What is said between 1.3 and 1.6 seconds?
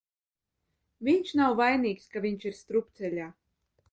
nav